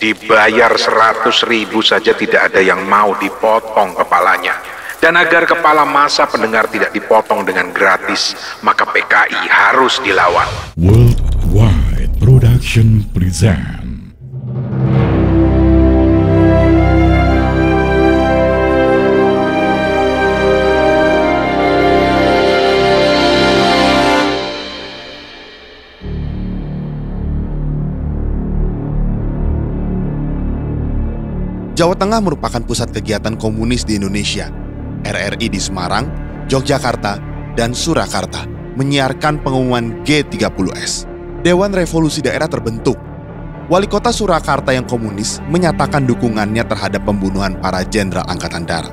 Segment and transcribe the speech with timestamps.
[0.00, 4.56] Dibayar seratus ribu saja tidak ada yang mau dipotong kepalanya.
[4.96, 8.32] Dan agar kepala masa pendengar tidak dipotong dengan gratis,
[8.64, 10.48] maka PKI harus dilawan.
[10.80, 13.79] Worldwide Production present
[31.80, 34.52] Jawa Tengah merupakan pusat kegiatan komunis di Indonesia.
[35.00, 36.12] RRI di Semarang,
[36.44, 37.16] Yogyakarta,
[37.56, 38.44] dan Surakarta
[38.76, 41.08] menyiarkan pengumuman G30S.
[41.40, 43.00] Dewan Revolusi Daerah terbentuk.
[43.72, 48.92] Wali kota Surakarta yang komunis menyatakan dukungannya terhadap pembunuhan para jenderal Angkatan Darat.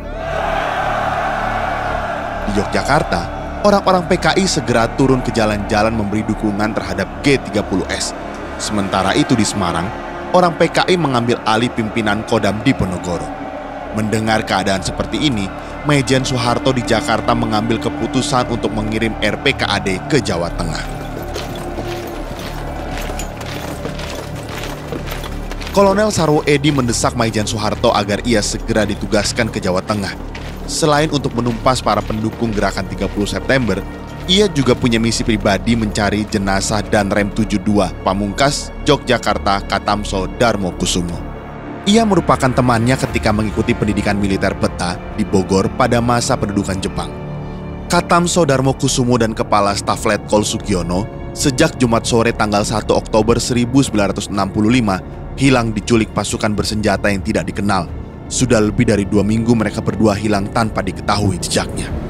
[2.47, 3.21] Di Yogyakarta,
[3.67, 8.15] orang-orang PKI segera turun ke jalan-jalan memberi dukungan terhadap G30S.
[8.63, 13.21] Sementara itu di Semarang, orang PKI mengambil alih pimpinan Kodam di Ponorogo.
[13.95, 15.47] Mendengar keadaan seperti ini,
[15.87, 20.83] Mejen Soeharto di Jakarta mengambil keputusan untuk mengirim RPKAD ke Jawa Tengah.
[25.71, 30.09] Kolonel Sarwo Edi mendesak Maijen Soeharto agar ia segera ditugaskan ke Jawa Tengah.
[30.65, 33.77] Selain untuk menumpas para pendukung gerakan 30 September,
[34.27, 37.63] ia juga punya misi pribadi mencari jenazah dan rem 72
[38.03, 41.15] Pamungkas, Yogyakarta, Katamso, Darmo Kusumo.
[41.87, 47.07] Ia merupakan temannya ketika mengikuti pendidikan militer peta di Bogor pada masa pendudukan Jepang.
[47.87, 54.27] Katamso Darmo Kusumo dan Kepala Staf Letkol Sugiono sejak Jumat sore tanggal 1 Oktober 1965
[55.39, 57.87] hilang diculik pasukan bersenjata yang tidak dikenal.
[58.27, 62.06] Sudah lebih dari dua minggu mereka berdua hilang tanpa diketahui jejaknya.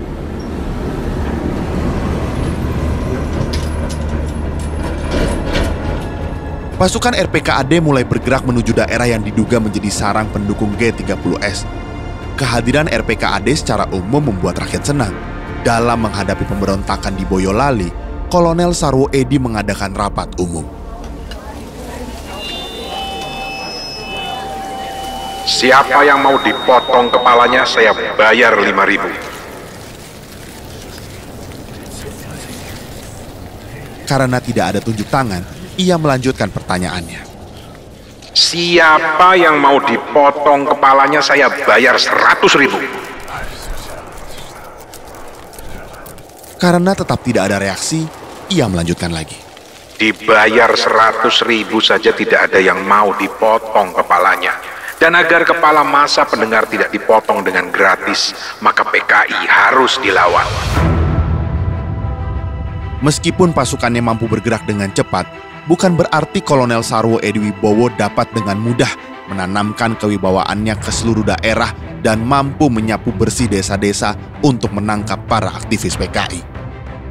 [6.77, 11.65] Pasukan RPKAD mulai bergerak menuju daerah yang diduga menjadi sarang pendukung G30S.
[12.37, 15.09] Kehadiran RPKAD secara umum membuat rakyat senang.
[15.65, 17.89] Dalam menghadapi pemberontakan di Boyolali,
[18.29, 20.69] Kolonel Sarwo Edi mengadakan rapat umum.
[25.49, 29.09] Siapa yang mau dipotong kepalanya, saya bayar 5 ribu.
[34.05, 37.21] Karena tidak ada tunjuk tangan, ia melanjutkan pertanyaannya.
[38.33, 42.77] Siapa yang mau dipotong kepalanya saya bayar seratus ribu.
[46.57, 48.05] Karena tetap tidak ada reaksi,
[48.49, 49.37] ia melanjutkan lagi.
[49.97, 54.53] Dibayar seratus ribu saja tidak ada yang mau dipotong kepalanya.
[54.97, 58.33] Dan agar kepala masa pendengar tidak dipotong dengan gratis,
[58.65, 60.45] maka PKI harus dilawan.
[63.05, 65.29] Meskipun pasukannya mampu bergerak dengan cepat,
[65.67, 68.89] bukan berarti Kolonel Sarwo Edi Wibowo dapat dengan mudah
[69.27, 76.41] menanamkan kewibawaannya ke seluruh daerah dan mampu menyapu bersih desa-desa untuk menangkap para aktivis PKI.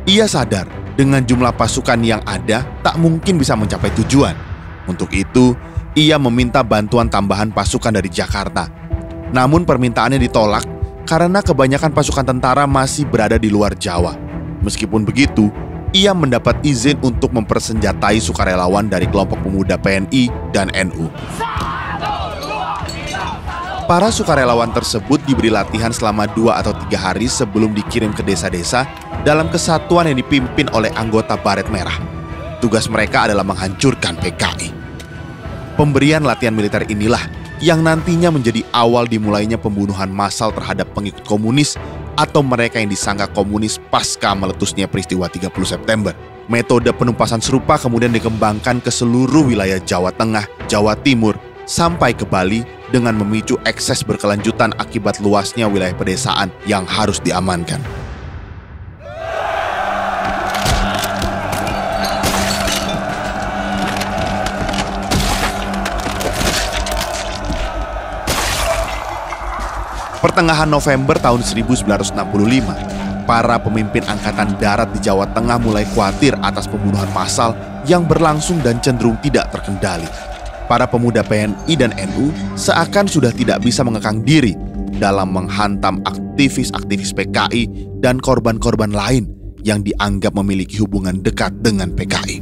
[0.09, 4.33] Ia sadar dengan jumlah pasukan yang ada tak mungkin bisa mencapai tujuan.
[4.89, 5.53] Untuk itu,
[5.93, 8.71] ia meminta bantuan tambahan pasukan dari Jakarta.
[9.35, 10.65] Namun permintaannya ditolak
[11.05, 14.17] karena kebanyakan pasukan tentara masih berada di luar Jawa.
[14.65, 15.53] Meskipun begitu,
[15.95, 21.07] ia mendapat izin untuk mempersenjatai sukarelawan dari kelompok pemuda PNI dan NU.
[23.87, 28.83] Para sukarelawan tersebut diberi latihan selama dua atau tiga hari sebelum dikirim ke desa-desa
[29.23, 31.95] dalam kesatuan yang dipimpin oleh anggota Baret Merah.
[32.59, 34.75] Tugas mereka adalah menghancurkan PKI.
[35.79, 37.31] Pemberian latihan militer inilah
[37.63, 41.79] yang nantinya menjadi awal dimulainya pembunuhan massal terhadap pengikut komunis
[42.17, 46.17] atau mereka yang disangka komunis pasca meletusnya peristiwa 30 September.
[46.49, 52.63] Metode penumpasan serupa kemudian dikembangkan ke seluruh wilayah Jawa Tengah, Jawa Timur, sampai ke Bali
[52.95, 57.83] dengan memicu ekses berkelanjutan akibat luasnya wilayah pedesaan yang harus diamankan.
[70.17, 77.11] Pertengahan November tahun 1965, para pemimpin angkatan darat di Jawa Tengah mulai khawatir atas pembunuhan
[77.13, 77.53] massal
[77.85, 80.09] yang berlangsung dan cenderung tidak terkendali.
[80.67, 84.57] Para pemuda PNI dan NU seakan sudah tidak bisa mengekang diri
[84.97, 87.69] dalam menghantam aktivis-aktivis PKI
[88.01, 89.29] dan korban-korban lain
[89.63, 92.41] yang dianggap memiliki hubungan dekat dengan PKI.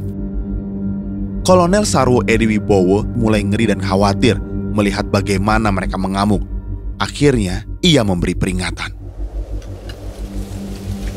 [1.45, 4.39] Kolonel Sarwo Edi Wibowo mulai ngeri dan khawatir
[4.73, 6.54] melihat bagaimana mereka mengamuk.
[6.95, 8.95] Akhirnya, ia memberi peringatan.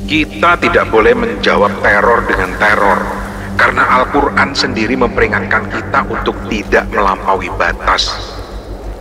[0.09, 3.01] Kita tidak boleh menjawab teror dengan teror.
[3.59, 8.15] Karena Al-Quran sendiri memperingatkan kita untuk tidak melampaui batas.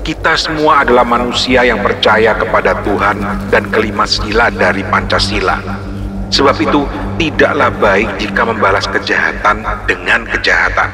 [0.02, 3.22] Kita semua adalah manusia yang percaya kepada Tuhan
[3.54, 5.62] dan kelima sila dari Pancasila.
[6.28, 6.84] Sebab itu,
[7.16, 10.90] tidaklah baik jika membalas kejahatan dengan kejahatan.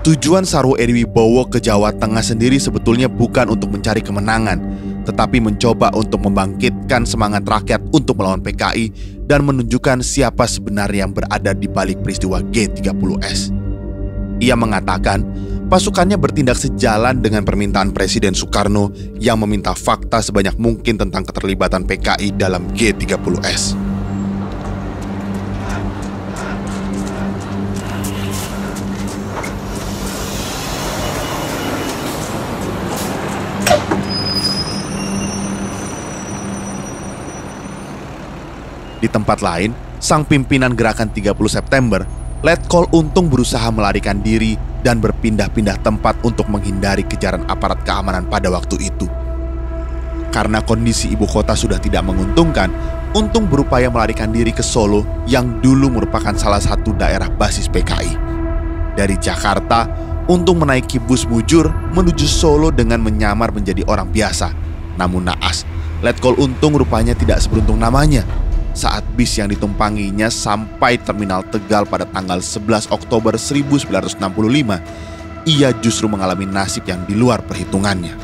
[0.00, 4.56] Tujuan Sarwo Edi Wibowo ke Jawa Tengah sendiri sebetulnya bukan untuk mencari kemenangan,
[5.10, 8.94] tetapi mencoba untuk membangkitkan semangat rakyat untuk melawan PKI
[9.26, 13.50] dan menunjukkan siapa sebenarnya yang berada di balik peristiwa G30S.
[14.40, 15.26] Ia mengatakan
[15.66, 22.38] pasukannya bertindak sejalan dengan permintaan Presiden Soekarno yang meminta fakta sebanyak mungkin tentang keterlibatan PKI
[22.38, 23.89] dalam G30S.
[39.10, 42.06] Tempat lain, sang pimpinan gerakan 30 September,
[42.40, 48.80] Letkol Untung berusaha melarikan diri dan berpindah-pindah tempat untuk menghindari kejaran aparat keamanan pada waktu
[48.80, 49.04] itu.
[50.30, 52.70] Karena kondisi ibu kota sudah tidak menguntungkan,
[53.10, 58.14] Untung berupaya melarikan diri ke Solo yang dulu merupakan salah satu daerah basis PKI.
[58.94, 59.90] Dari Jakarta,
[60.30, 64.54] Untung menaiki bus mujur menuju Solo dengan menyamar menjadi orang biasa.
[64.94, 65.66] Namun naas,
[66.06, 68.22] Letkol Untung rupanya tidak seberuntung namanya
[68.80, 74.16] saat bis yang ditumpanginya sampai terminal Tegal pada tanggal 11 Oktober 1965,
[75.44, 78.16] ia justru mengalami nasib yang di luar perhitungannya.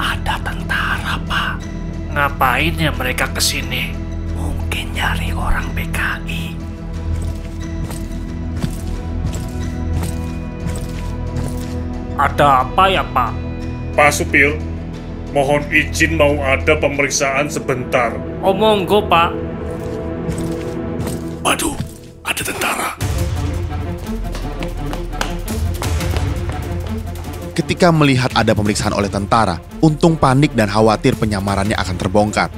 [0.00, 1.52] Ada tentara, Pak.
[2.16, 3.92] Ngapain ya mereka ke sini?
[4.32, 6.47] Mungkin nyari orang PKI.
[12.18, 13.30] Ada apa ya, Pak?
[13.94, 14.58] Pak Supil,
[15.30, 18.10] mohon izin mau ada pemeriksaan sebentar.
[18.42, 19.30] Oh, monggo, Pak.
[21.46, 21.78] Waduh,
[22.26, 22.90] ada tentara.
[27.54, 32.50] Ketika melihat ada pemeriksaan oleh tentara, Untung panik dan khawatir penyamarannya akan terbongkar.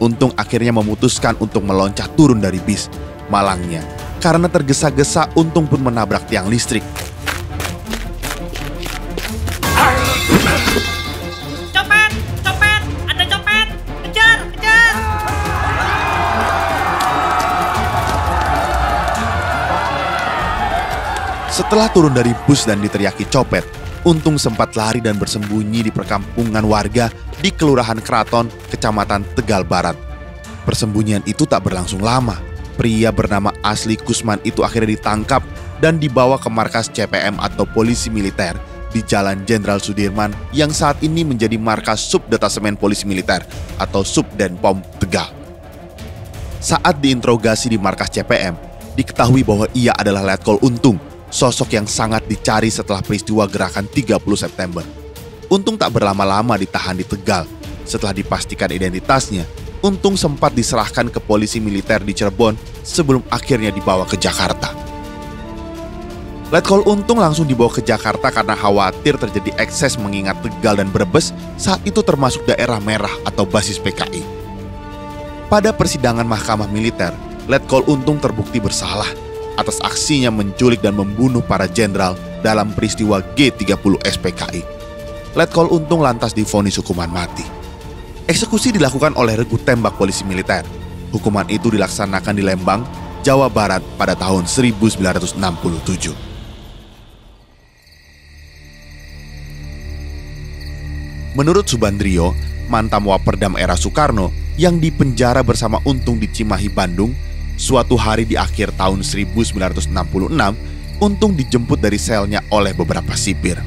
[0.00, 2.88] Untung akhirnya memutuskan untuk meloncat turun dari bis.
[3.28, 3.84] Malangnya,
[4.24, 6.80] karena tergesa-gesa Untung pun menabrak tiang listrik.
[21.54, 23.62] Setelah turun dari bus dan diteriaki copet,
[24.02, 29.94] Untung sempat lari dan bersembunyi di perkampungan warga di Kelurahan Keraton, Kecamatan Tegal Barat.
[30.66, 32.42] Persembunyian itu tak berlangsung lama.
[32.74, 35.46] Pria bernama Asli Kusman itu akhirnya ditangkap
[35.78, 38.58] dan dibawa ke markas CPM atau Polisi Militer
[38.90, 43.46] di Jalan Jenderal Sudirman yang saat ini menjadi markas Subdetasemen Polisi Militer
[43.78, 45.30] atau Subdenpom Tegal.
[46.58, 48.58] Saat diinterogasi di markas CPM,
[48.98, 50.98] diketahui bahwa ia adalah Letkol Untung,
[51.34, 54.86] sosok yang sangat dicari setelah peristiwa gerakan 30 September.
[55.50, 57.42] Untung tak berlama-lama ditahan di Tegal.
[57.82, 59.42] Setelah dipastikan identitasnya,
[59.82, 62.54] Untung sempat diserahkan ke polisi militer di Cirebon
[62.86, 64.70] sebelum akhirnya dibawa ke Jakarta.
[66.54, 71.82] Letkol Untung langsung dibawa ke Jakarta karena khawatir terjadi ekses mengingat Tegal dan Brebes saat
[71.82, 74.22] itu termasuk daerah merah atau basis PKI.
[75.50, 77.12] Pada persidangan mahkamah militer,
[77.50, 79.23] Letkol Untung terbukti bersalah
[79.54, 84.62] atas aksinya menculik dan membunuh para jenderal dalam peristiwa G30 SPKI.
[85.34, 87.42] Letkol Untung lantas divonis hukuman mati.
[88.24, 90.62] Eksekusi dilakukan oleh regu tembak polisi militer.
[91.10, 92.86] Hukuman itu dilaksanakan di Lembang,
[93.26, 95.38] Jawa Barat pada tahun 1967.
[101.34, 102.30] Menurut Subandrio,
[102.70, 107.10] mantan Waperdam era Soekarno yang dipenjara bersama Untung di Cimahi, Bandung,
[107.54, 109.90] suatu hari di akhir tahun 1966,
[111.02, 113.58] Untung dijemput dari selnya oleh beberapa sipir.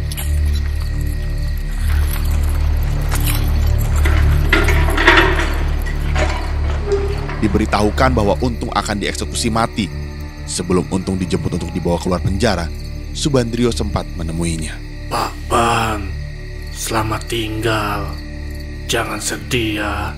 [7.38, 9.86] Diberitahukan bahwa Untung akan dieksekusi mati.
[10.48, 12.72] Sebelum Untung dijemput untuk dibawa keluar penjara,
[13.12, 14.80] Subandrio sempat menemuinya.
[15.12, 16.08] Pak Ban,
[16.72, 18.08] selamat tinggal.
[18.88, 20.16] Jangan sedih ya.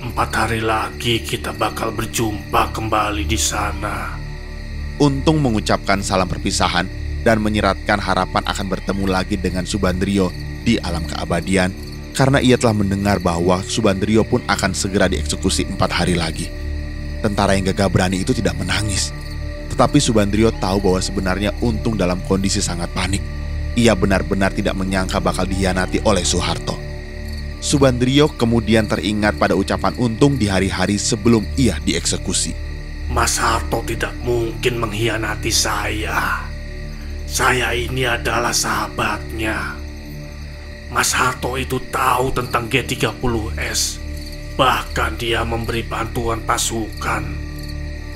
[0.00, 4.16] Empat hari lagi kita bakal berjumpa kembali di sana.
[4.96, 6.88] Untung mengucapkan salam perpisahan
[7.20, 10.32] dan menyeratkan harapan akan bertemu lagi dengan Subandrio
[10.64, 11.76] di alam keabadian
[12.16, 16.48] karena ia telah mendengar bahwa Subandrio pun akan segera dieksekusi empat hari lagi.
[17.20, 19.12] Tentara yang gagah berani itu tidak menangis,
[19.68, 23.20] Tetapi Subandrio tahu bahwa sebenarnya Untung dalam kondisi sangat panik.
[23.76, 26.89] Ia benar-benar tidak menyangka bakal dihianati oleh Soeharto.
[27.60, 32.56] Subandrio kemudian teringat pada ucapan Untung di hari-hari sebelum ia dieksekusi.
[33.12, 36.40] Mas Harto tidak mungkin mengkhianati saya.
[37.28, 39.76] Saya ini adalah sahabatnya.
[40.88, 44.00] Mas Harto itu tahu tentang G30S.
[44.56, 47.28] Bahkan dia memberi bantuan pasukan.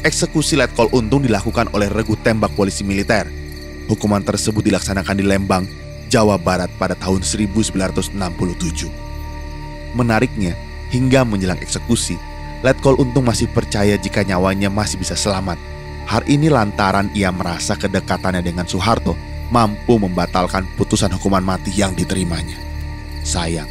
[0.01, 3.29] Eksekusi Letkol Untung dilakukan oleh regu tembak polisi militer.
[3.93, 5.69] Hukuman tersebut dilaksanakan di Lembang,
[6.09, 9.04] Jawa Barat pada tahun 1967.
[9.95, 10.59] Menariknya,
[10.91, 12.19] hingga menjelang eksekusi,
[12.67, 15.61] Letkol Untung masih percaya jika nyawanya masih bisa selamat.
[16.05, 19.17] Hal ini lantaran ia merasa kedekatannya dengan Soeharto
[19.53, 22.57] mampu membatalkan putusan hukuman mati yang diterimanya.
[23.25, 23.69] Sayang,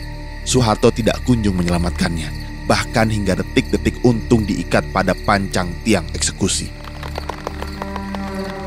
[0.47, 2.43] Soeharto tidak kunjung menyelamatkannya.
[2.63, 6.71] Bahkan hingga detik-detik untung diikat pada pancang tiang eksekusi.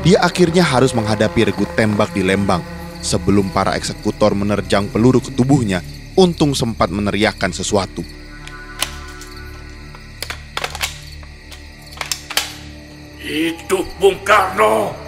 [0.05, 2.61] Dia akhirnya harus menghadapi regu tembak di Lembang.
[3.01, 5.81] Sebelum para eksekutor menerjang peluru ke tubuhnya,
[6.17, 8.01] Untung sempat meneriakkan sesuatu.
[13.21, 15.06] Hidup Bung Karno!